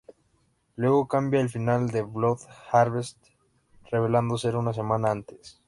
[0.77, 2.39] Luego, cambia al final de "Blood
[2.71, 3.19] Harvest",
[3.91, 5.59] revelando ser una semana antes.